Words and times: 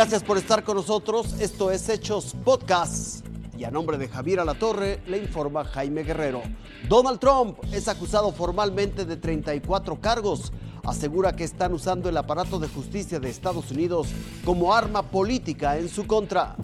Gracias 0.00 0.22
por 0.22 0.38
estar 0.38 0.64
con 0.64 0.78
nosotros. 0.78 1.34
Esto 1.40 1.70
es 1.70 1.86
Hechos 1.90 2.34
Podcast. 2.42 3.22
Y 3.58 3.64
a 3.64 3.70
nombre 3.70 3.98
de 3.98 4.08
Javier 4.08 4.40
Alatorre 4.40 5.02
le 5.06 5.18
informa 5.18 5.62
Jaime 5.62 6.04
Guerrero. 6.04 6.40
Donald 6.88 7.20
Trump 7.20 7.58
es 7.70 7.86
acusado 7.86 8.32
formalmente 8.32 9.04
de 9.04 9.18
34 9.18 10.00
cargos. 10.00 10.54
Asegura 10.84 11.36
que 11.36 11.44
están 11.44 11.74
usando 11.74 12.08
el 12.08 12.16
aparato 12.16 12.58
de 12.58 12.68
justicia 12.68 13.20
de 13.20 13.28
Estados 13.28 13.70
Unidos 13.72 14.08
como 14.42 14.72
arma 14.72 15.02
política 15.02 15.76
en 15.76 15.90
su 15.90 16.06
contra. 16.06 16.56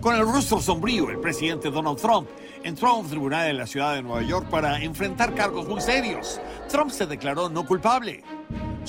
Con 0.00 0.14
el 0.14 0.22
rostro 0.22 0.58
sombrío, 0.58 1.10
el 1.10 1.20
presidente 1.20 1.70
Donald 1.70 1.98
Trump 1.98 2.30
entró 2.62 2.88
a 2.88 2.94
un 2.94 3.06
tribunal 3.06 3.50
en 3.50 3.58
la 3.58 3.66
ciudad 3.66 3.96
de 3.96 4.02
Nueva 4.02 4.22
York 4.22 4.48
para 4.48 4.82
enfrentar 4.82 5.34
cargos 5.34 5.68
muy 5.68 5.82
serios. 5.82 6.40
Trump 6.70 6.90
se 6.90 7.04
declaró 7.04 7.50
no 7.50 7.66
culpable. 7.66 8.24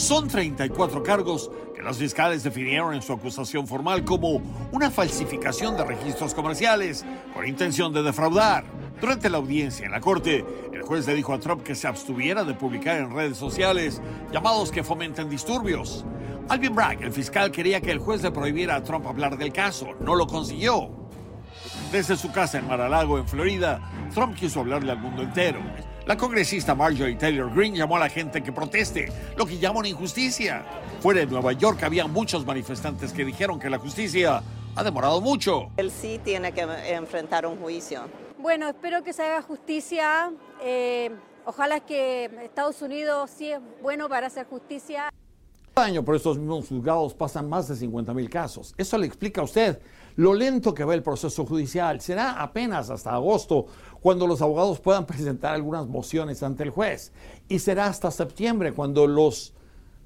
Son 0.01 0.27
34 0.27 1.03
cargos 1.03 1.51
que 1.75 1.83
los 1.83 1.97
fiscales 1.97 2.41
definieron 2.41 2.95
en 2.95 3.03
su 3.03 3.13
acusación 3.13 3.67
formal 3.67 4.03
como 4.03 4.41
una 4.71 4.89
falsificación 4.89 5.77
de 5.77 5.85
registros 5.85 6.33
comerciales 6.33 7.05
con 7.35 7.47
intención 7.47 7.93
de 7.93 8.01
defraudar. 8.01 8.63
Durante 8.99 9.29
la 9.29 9.37
audiencia 9.37 9.85
en 9.85 9.91
la 9.91 10.01
corte, 10.01 10.43
el 10.73 10.81
juez 10.81 11.05
le 11.05 11.13
dijo 11.13 11.33
a 11.33 11.39
Trump 11.39 11.61
que 11.61 11.75
se 11.75 11.87
abstuviera 11.87 12.43
de 12.43 12.55
publicar 12.55 12.97
en 12.97 13.13
redes 13.13 13.37
sociales 13.37 14.01
llamados 14.33 14.71
que 14.71 14.83
fomenten 14.83 15.29
disturbios. 15.29 16.03
Alvin 16.49 16.73
Bragg, 16.73 17.03
el 17.03 17.13
fiscal, 17.13 17.51
quería 17.51 17.79
que 17.79 17.91
el 17.91 17.99
juez 17.99 18.23
le 18.23 18.31
prohibiera 18.31 18.77
a 18.77 18.83
Trump 18.83 19.05
hablar 19.05 19.37
del 19.37 19.53
caso. 19.53 19.89
No 19.99 20.15
lo 20.15 20.25
consiguió. 20.25 20.89
Desde 21.91 22.17
su 22.17 22.31
casa 22.31 22.57
en 22.57 22.67
Mar-a-Lago, 22.67 23.19
en 23.19 23.27
Florida, 23.27 23.79
Trump 24.15 24.35
quiso 24.35 24.61
hablarle 24.61 24.93
al 24.93 24.99
mundo 24.99 25.21
entero. 25.21 25.59
La 26.07 26.17
congresista 26.17 26.73
Marjorie 26.73 27.15
Taylor 27.15 27.53
Greene 27.53 27.77
llamó 27.77 27.95
a 27.97 27.99
la 27.99 28.09
gente 28.09 28.41
que 28.41 28.51
proteste, 28.51 29.11
lo 29.37 29.45
que 29.45 29.59
llama 29.59 29.79
una 29.79 29.87
injusticia. 29.87 30.65
Fuera 30.99 31.19
de 31.19 31.27
Nueva 31.27 31.53
York 31.53 31.83
había 31.83 32.07
muchos 32.07 32.43
manifestantes 32.43 33.13
que 33.13 33.23
dijeron 33.23 33.59
que 33.59 33.69
la 33.69 33.77
justicia 33.77 34.41
ha 34.75 34.83
demorado 34.83 35.21
mucho. 35.21 35.69
Él 35.77 35.91
sí 35.91 36.19
tiene 36.23 36.53
que 36.53 36.61
enfrentar 36.61 37.45
un 37.45 37.57
juicio. 37.57 38.05
Bueno, 38.39 38.67
espero 38.67 39.03
que 39.03 39.13
se 39.13 39.21
haga 39.23 39.43
justicia. 39.43 40.31
Eh, 40.63 41.11
ojalá 41.45 41.79
que 41.79 42.31
Estados 42.43 42.81
Unidos 42.81 43.29
sí 43.29 43.51
es 43.51 43.59
bueno 43.83 44.09
para 44.09 44.25
hacer 44.25 44.47
justicia. 44.47 45.11
Año 45.75 46.03
por 46.03 46.15
estos 46.15 46.37
mismos 46.37 46.67
juzgados 46.67 47.13
pasan 47.13 47.47
más 47.47 47.69
de 47.69 47.77
50 47.77 48.13
mil 48.13 48.29
casos. 48.29 48.73
Eso 48.77 48.97
le 48.97 49.07
explica 49.07 49.39
a 49.39 49.45
usted 49.45 49.79
lo 50.17 50.33
lento 50.33 50.73
que 50.73 50.83
va 50.83 50.93
el 50.93 51.01
proceso 51.01 51.45
judicial. 51.45 52.01
Será 52.01 52.41
apenas 52.41 52.89
hasta 52.89 53.13
agosto 53.13 53.67
cuando 54.01 54.27
los 54.27 54.41
abogados 54.41 54.81
puedan 54.81 55.05
presentar 55.07 55.55
algunas 55.55 55.87
mociones 55.87 56.43
ante 56.43 56.63
el 56.63 56.71
juez. 56.71 57.13
Y 57.47 57.59
será 57.59 57.87
hasta 57.87 58.11
septiembre 58.11 58.73
cuando 58.73 59.07
los 59.07 59.53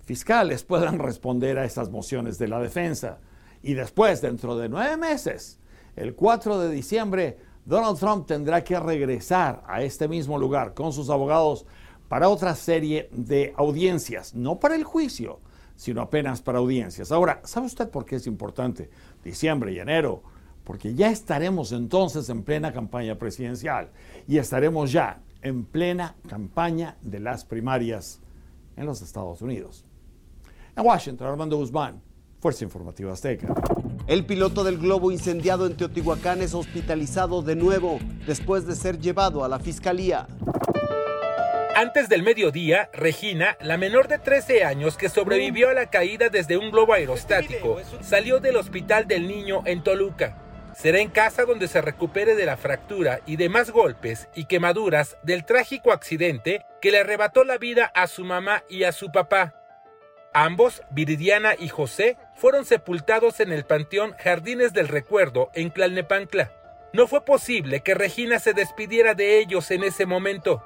fiscales 0.06 0.64
puedan 0.64 1.00
responder 1.00 1.58
a 1.58 1.66
estas 1.66 1.90
mociones 1.90 2.38
de 2.38 2.48
la 2.48 2.60
defensa. 2.60 3.18
Y 3.64 3.74
después, 3.74 4.22
dentro 4.22 4.56
de 4.56 4.70
nueve 4.70 4.96
meses, 4.98 5.60
el 5.96 6.14
4 6.14 6.60
de 6.60 6.70
diciembre, 6.70 7.40
Donald 7.66 7.98
Trump 7.98 8.28
tendrá 8.28 8.64
que 8.64 8.80
regresar 8.80 9.64
a 9.66 9.82
este 9.82 10.08
mismo 10.08 10.38
lugar 10.38 10.76
con 10.76 10.94
sus 10.94 11.10
abogados 11.10 11.66
para 12.08 12.30
otra 12.30 12.54
serie 12.54 13.10
de 13.12 13.52
audiencias, 13.58 14.36
no 14.36 14.60
para 14.60 14.76
el 14.76 14.84
juicio, 14.84 15.40
sino 15.76 16.02
apenas 16.02 16.42
para 16.42 16.60
audiencias. 16.60 17.12
Ahora, 17.12 17.42
¿sabe 17.44 17.68
usted 17.68 17.90
por 17.90 18.06
qué 18.06 18.16
es 18.16 18.28
importante 18.28 18.90
diciembre 19.24 19.74
y 19.74 19.80
enero? 19.80 20.24
Porque 20.64 20.96
ya 20.96 21.12
estaremos 21.12 21.72
entonces 21.72 22.30
en 22.30 22.44
plena 22.44 22.74
campaña 22.74 23.16
presidencial 23.16 23.92
y 24.28 24.38
estaremos 24.38 24.92
ya 24.92 25.22
en 25.42 25.66
plena 25.66 26.16
campaña 26.28 26.98
de 27.02 27.20
las 27.20 27.46
primarias 27.46 28.20
en 28.76 28.86
los 28.86 29.02
Estados 29.02 29.42
Unidos. 29.42 29.86
En 30.76 30.86
Washington, 30.86 31.28
Armando 31.28 31.58
Guzmán, 31.58 32.02
Fuerza 32.40 32.64
Informativa 32.64 33.14
Azteca. 33.14 33.54
El 34.08 34.26
piloto 34.26 34.64
del 34.64 34.78
globo 34.78 35.12
incendiado 35.12 35.66
en 35.66 35.78
Teotihuacán 35.78 36.42
es 36.42 36.54
hospitalizado 36.54 37.42
de 37.42 37.56
nuevo 37.56 38.00
después 38.28 38.68
de 38.68 38.76
ser 38.76 39.00
llevado 39.00 39.44
a 39.44 39.48
la 39.48 39.60
fiscalía. 39.60 40.28
Antes 41.76 42.08
del 42.08 42.24
mediodía, 42.24 42.90
Regina, 42.94 43.58
la 43.60 43.76
menor 43.76 44.08
de 44.08 44.18
13 44.18 44.64
años 44.64 44.96
que 44.96 45.10
sobrevivió 45.10 45.70
a 45.70 45.74
la 45.74 45.90
caída 45.90 46.30
desde 46.30 46.56
un 46.56 46.72
globo 46.72 46.94
aerostático, 46.94 47.82
salió 48.00 48.40
del 48.40 48.56
hospital 48.56 49.10
del 49.10 49.28
niño 49.28 49.62
en 49.66 49.84
Toluca. 49.84 50.38
Será 50.74 51.00
en 51.00 51.10
casa 51.10 51.44
donde 51.44 51.68
se 51.68 51.82
recupere 51.82 52.36
de 52.36 52.46
la 52.46 52.56
fractura 52.56 53.20
y 53.26 53.36
demás 53.36 53.72
golpes 53.72 54.30
y 54.36 54.46
quemaduras 54.46 55.18
del 55.22 55.44
trágico 55.44 55.92
accidente 55.92 56.66
que 56.80 56.92
le 56.92 57.00
arrebató 57.00 57.44
la 57.44 57.58
vida 57.58 57.92
a 57.94 58.08
su 58.08 58.24
mamá 58.24 58.64
y 58.70 58.86
a 58.86 58.94
su 58.94 59.12
papá. 59.12 59.54
Ambos, 60.34 60.82
Viridiana 60.92 61.56
y 61.60 61.68
José, 61.68 62.16
fueron 62.36 62.64
sepultados 62.64 63.42
en 63.42 63.52
el 63.52 63.66
Panteón 63.66 64.14
Jardines 64.14 64.72
del 64.72 64.88
Recuerdo 64.88 65.52
en 65.54 65.72
Tlalnepantla. 65.72 66.54
No 66.94 67.08
fue 67.08 67.26
posible 67.26 67.82
que 67.82 67.96
Regina 67.96 68.40
se 68.40 68.54
despidiera 68.54 69.14
de 69.14 69.40
ellos 69.40 69.72
en 69.72 69.84
ese 69.84 70.06
momento. 70.06 70.66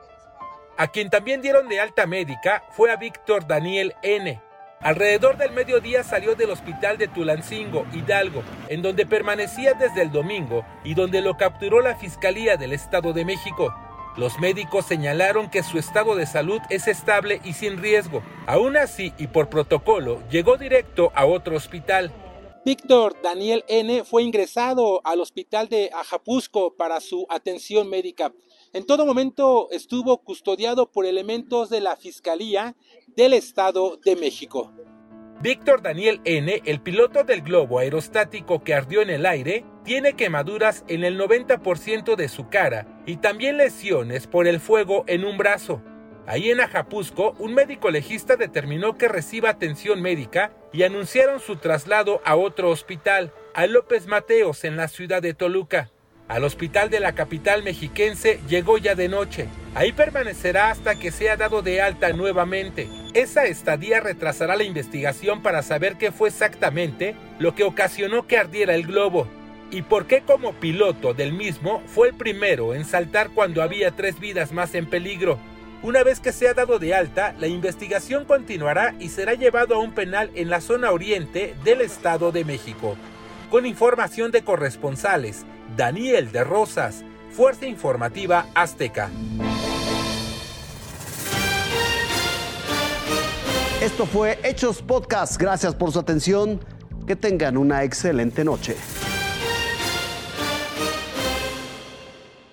A 0.79 0.87
quien 0.87 1.09
también 1.09 1.41
dieron 1.41 1.67
de 1.67 1.81
alta 1.81 2.07
médica 2.07 2.63
fue 2.69 2.89
a 2.89 2.95
Víctor 2.95 3.45
Daniel 3.45 3.95
N. 4.01 4.41
Alrededor 4.79 5.35
del 5.35 5.51
mediodía 5.51 6.05
salió 6.05 6.35
del 6.35 6.51
hospital 6.51 6.97
de 6.97 7.09
Tulancingo, 7.09 7.85
Hidalgo, 7.91 8.43
en 8.69 8.81
donde 8.81 9.05
permanecía 9.05 9.73
desde 9.73 10.03
el 10.03 10.09
domingo 10.09 10.65
y 10.85 10.93
donde 10.93 11.19
lo 11.19 11.35
capturó 11.35 11.81
la 11.81 11.97
Fiscalía 11.97 12.55
del 12.55 12.71
Estado 12.71 13.11
de 13.11 13.25
México. 13.25 13.75
Los 14.15 14.39
médicos 14.39 14.85
señalaron 14.85 15.49
que 15.49 15.63
su 15.63 15.77
estado 15.77 16.15
de 16.15 16.25
salud 16.25 16.61
es 16.69 16.87
estable 16.87 17.41
y 17.43 17.51
sin 17.51 17.81
riesgo. 17.81 18.23
Aún 18.47 18.77
así, 18.77 19.13
y 19.17 19.27
por 19.27 19.49
protocolo, 19.49 20.23
llegó 20.29 20.55
directo 20.55 21.11
a 21.13 21.25
otro 21.25 21.57
hospital. 21.57 22.13
Víctor 22.65 23.15
Daniel 23.23 23.63
N. 23.69 24.03
fue 24.03 24.23
ingresado 24.23 24.99
al 25.05 25.21
hospital 25.21 25.69
de 25.69 25.89
Ajapusco 25.93 26.75
para 26.75 26.99
su 26.99 27.25
atención 27.29 27.89
médica. 27.89 28.33
En 28.73 28.85
todo 28.85 29.05
momento 29.05 29.69
estuvo 29.71 30.17
custodiado 30.17 30.91
por 30.91 31.05
elementos 31.05 31.69
de 31.69 31.79
la 31.79 31.95
Fiscalía 31.95 32.75
del 33.15 33.33
Estado 33.33 33.95
de 34.03 34.17
México. 34.17 34.73
Víctor 35.41 35.81
Daniel 35.81 36.19
N., 36.25 36.61
el 36.65 36.81
piloto 36.81 37.23
del 37.23 37.41
globo 37.43 37.79
aerostático 37.79 38.61
que 38.61 38.73
ardió 38.73 39.01
en 39.01 39.09
el 39.09 39.25
aire, 39.25 39.63
tiene 39.85 40.17
quemaduras 40.17 40.83
en 40.89 41.05
el 41.05 41.17
90% 41.17 42.17
de 42.17 42.27
su 42.27 42.49
cara 42.49 43.01
y 43.05 43.17
también 43.17 43.55
lesiones 43.55 44.27
por 44.27 44.47
el 44.47 44.59
fuego 44.59 45.05
en 45.07 45.23
un 45.23 45.37
brazo. 45.37 45.81
Ahí 46.29 46.51
en 46.51 46.61
Ajapusco, 46.61 47.35
un 47.39 47.55
médico 47.55 47.89
legista 47.89 48.35
determinó 48.35 48.99
que 48.99 49.07
reciba 49.07 49.49
atención 49.49 49.99
médica 49.99 50.51
y 50.71 50.83
anunciaron 50.83 51.39
su 51.39 51.55
traslado 51.55 52.21
a 52.23 52.35
otro 52.35 52.69
hospital, 52.69 53.33
a 53.55 53.65
López 53.65 54.05
Mateos, 54.05 54.63
en 54.63 54.77
la 54.77 54.89
ciudad 54.89 55.23
de 55.23 55.33
Toluca. 55.33 55.89
Al 56.27 56.43
hospital 56.43 56.91
de 56.91 56.99
la 56.99 57.13
capital 57.13 57.63
mexiquense 57.63 58.39
llegó 58.47 58.77
ya 58.77 58.93
de 58.93 59.09
noche. 59.09 59.47
Ahí 59.73 59.91
permanecerá 59.91 60.69
hasta 60.69 60.99
que 60.99 61.09
sea 61.09 61.35
dado 61.35 61.63
de 61.63 61.81
alta 61.81 62.13
nuevamente. 62.13 62.87
Esa 63.15 63.45
estadía 63.45 63.99
retrasará 63.99 64.55
la 64.55 64.65
investigación 64.65 65.41
para 65.41 65.63
saber 65.63 65.95
qué 65.95 66.11
fue 66.11 66.29
exactamente 66.29 67.15
lo 67.39 67.55
que 67.55 67.63
ocasionó 67.63 68.27
que 68.27 68.37
ardiera 68.37 68.75
el 68.75 68.85
globo 68.85 69.27
y 69.71 69.81
por 69.81 70.05
qué 70.05 70.21
como 70.21 70.53
piloto 70.53 71.15
del 71.15 71.33
mismo 71.33 71.81
fue 71.87 72.09
el 72.09 72.13
primero 72.13 72.75
en 72.75 72.85
saltar 72.85 73.31
cuando 73.31 73.63
había 73.63 73.89
tres 73.95 74.19
vidas 74.19 74.51
más 74.51 74.75
en 74.75 74.87
peligro. 74.87 75.39
Una 75.81 76.03
vez 76.03 76.19
que 76.19 76.33
sea 76.33 76.53
dado 76.53 76.77
de 76.77 76.93
alta, 76.93 77.33
la 77.39 77.47
investigación 77.47 78.25
continuará 78.25 78.95
y 78.99 79.07
será 79.07 79.33
llevado 79.33 79.75
a 79.75 79.79
un 79.79 79.93
penal 79.93 80.29
en 80.35 80.49
la 80.49 80.59
zona 80.59 80.91
oriente 80.91 81.55
del 81.63 81.79
Estado 81.79 82.33
de 82.33 82.43
México. 82.43 82.97
Con 83.49 83.65
información 83.65 84.29
de 84.31 84.43
corresponsales, 84.43 85.45
Daniel 85.77 86.33
de 86.33 86.43
Rosas, 86.43 87.05
Fuerza 87.31 87.65
Informativa 87.65 88.47
Azteca. 88.55 89.09
Esto 93.81 94.05
fue 94.05 94.37
Hechos 94.43 94.81
Podcast. 94.81 95.39
Gracias 95.39 95.73
por 95.75 95.93
su 95.93 95.99
atención. 95.99 96.59
Que 97.07 97.15
tengan 97.15 97.55
una 97.55 97.85
excelente 97.85 98.43
noche. 98.43 98.75